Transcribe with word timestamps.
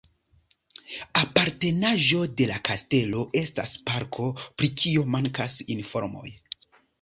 Apartenaĵo 1.19 2.21
de 2.39 2.47
la 2.51 2.55
kastelo 2.69 3.21
estas 3.43 3.75
parko, 3.91 4.27
pri 4.63 4.71
kio 4.83 5.05
mankas 5.19 5.61
informoj. 5.77 6.27